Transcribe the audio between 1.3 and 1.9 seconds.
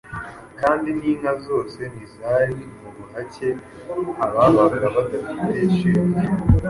zose